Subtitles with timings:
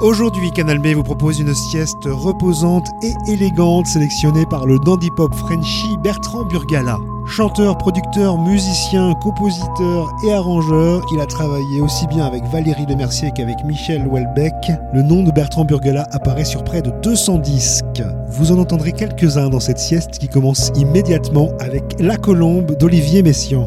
[0.00, 5.34] Aujourd'hui, Canal B vous propose une sieste reposante et élégante sélectionnée par le dandy pop
[5.34, 6.98] Frenchy Bertrand Burgala.
[7.26, 13.56] Chanteur, producteur, musicien, compositeur et arrangeur, il a travaillé aussi bien avec Valérie Lemercier qu'avec
[13.64, 14.70] Michel Houellebecq.
[14.94, 18.02] Le nom de Bertrand Burgala apparaît sur près de 200 disques.
[18.28, 23.66] Vous en entendrez quelques-uns dans cette sieste qui commence immédiatement avec La Colombe d'Olivier Messiaen.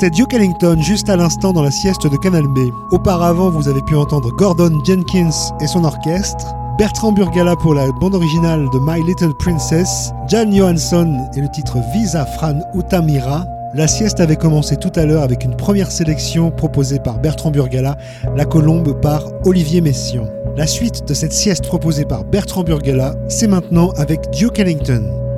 [0.00, 2.70] C'était Duke Ellington juste à l'instant dans la sieste de Canal B.
[2.90, 5.28] Auparavant, vous avez pu entendre Gordon Jenkins
[5.60, 11.28] et son orchestre, Bertrand Burgala pour la bande originale de My Little Princess, Jan Johansson
[11.36, 13.44] et le titre Visa Fran Utamira.
[13.74, 17.98] La sieste avait commencé tout à l'heure avec une première sélection proposée par Bertrand Burgala,
[18.34, 20.24] La Colombe par Olivier Messiaen.
[20.56, 25.29] La suite de cette sieste proposée par Bertrand Burgala, c'est maintenant avec Duke Ellington.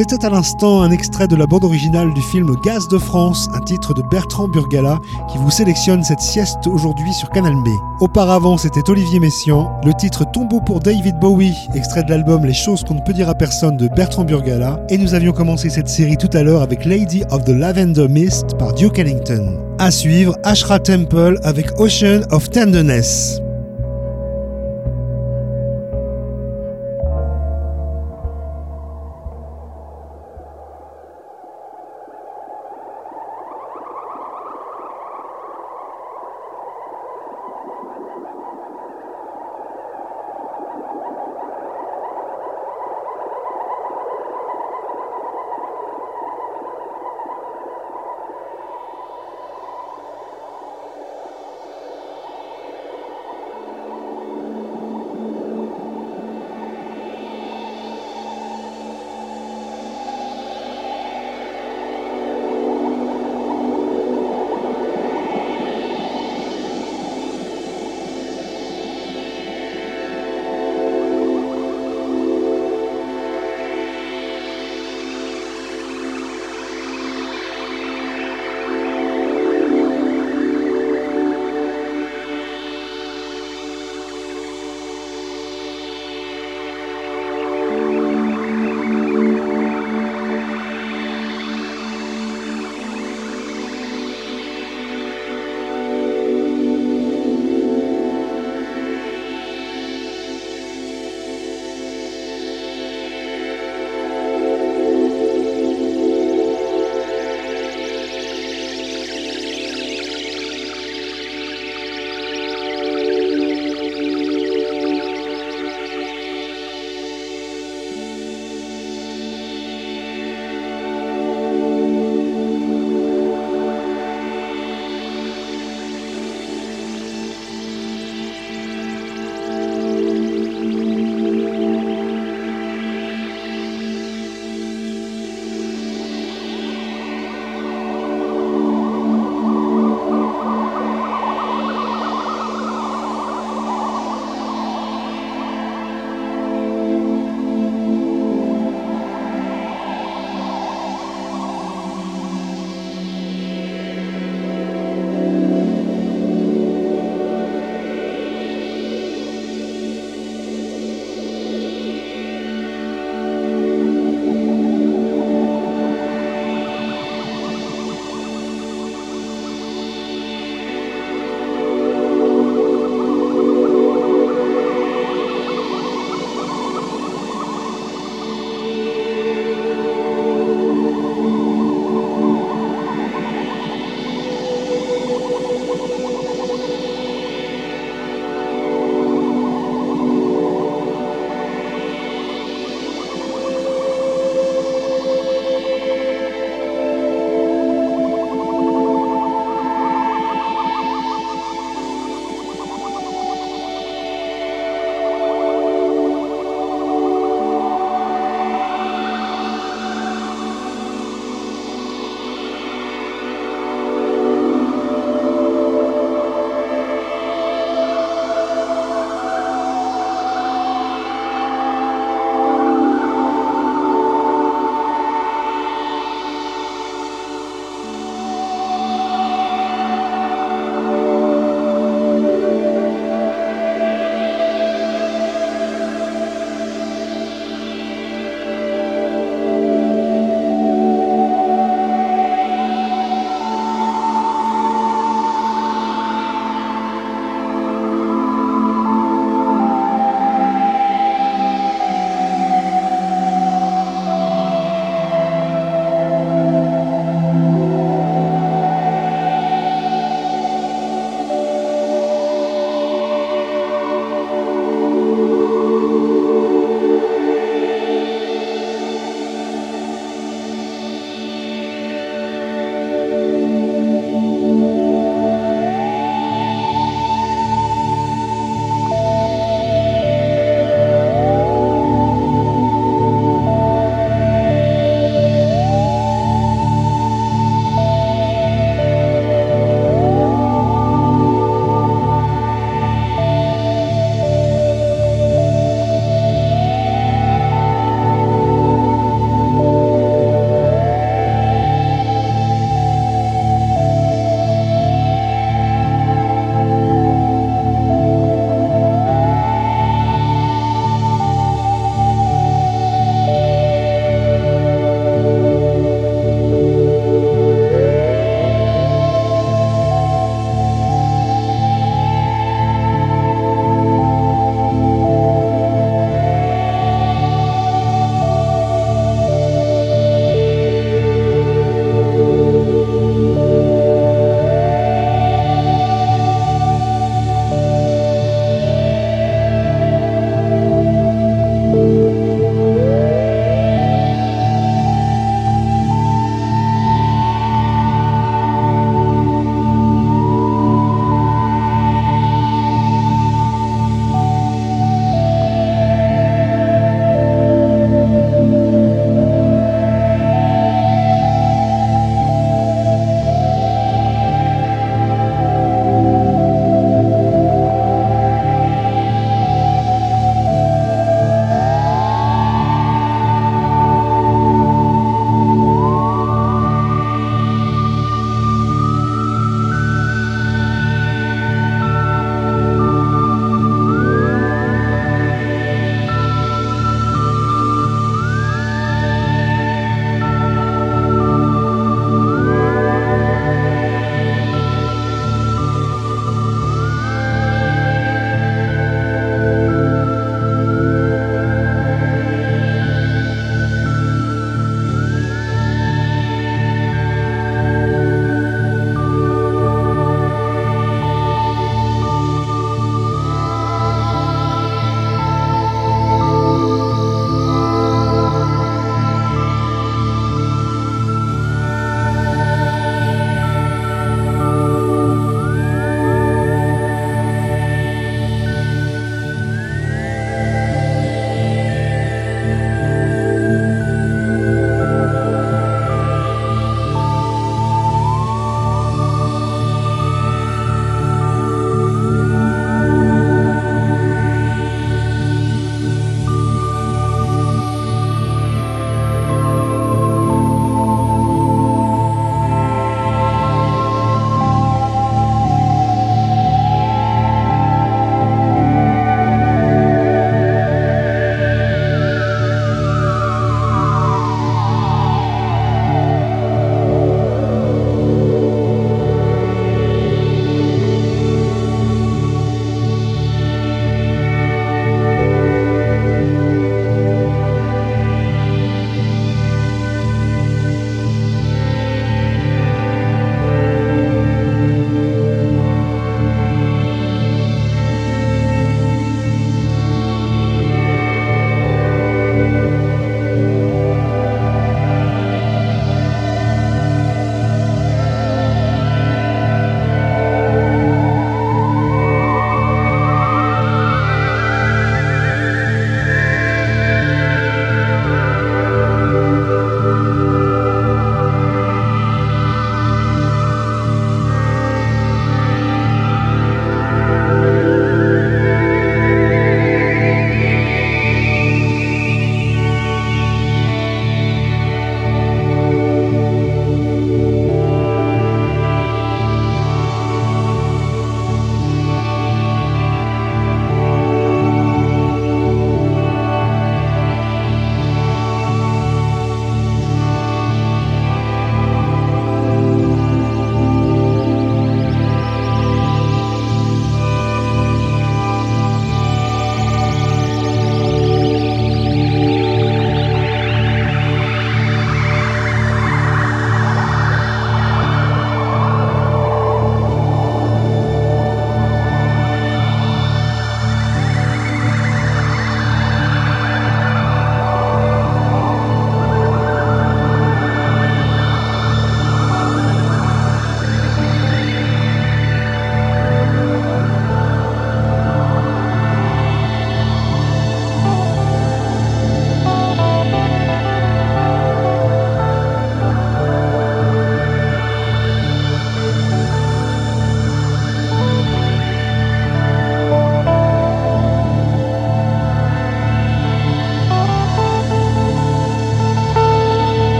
[0.00, 3.60] C'était à l'instant un extrait de la bande originale du film Gaz de France, un
[3.60, 4.98] titre de Bertrand Burgala
[5.30, 7.68] qui vous sélectionne cette sieste aujourd'hui sur Canal B.
[8.00, 12.82] Auparavant, c'était Olivier Messiaen, le titre Tombeau pour David Bowie, extrait de l'album Les choses
[12.82, 16.16] qu'on ne peut dire à personne de Bertrand Burgala, et nous avions commencé cette série
[16.16, 19.58] tout à l'heure avec Lady of the Lavender Mist par Duke Ellington.
[19.78, 23.42] À suivre, Ashra Temple avec Ocean of Tenderness.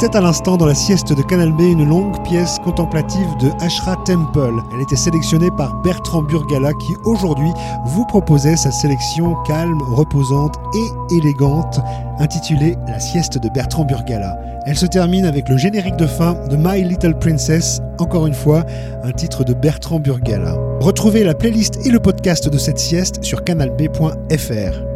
[0.00, 3.96] C'était à l'instant dans la sieste de Canal B une longue pièce contemplative de Ashra
[4.06, 4.54] Temple.
[4.72, 7.50] Elle était sélectionnée par Bertrand Burgala qui aujourd'hui
[7.84, 11.80] vous proposait sa sélection calme, reposante et élégante
[12.18, 14.38] intitulée La sieste de Bertrand Burgala.
[14.64, 18.64] Elle se termine avec le générique de fin de My Little Princess, encore une fois
[19.02, 20.56] un titre de Bertrand Burgala.
[20.80, 24.89] Retrouvez la playlist et le podcast de cette sieste sur canalb.fr.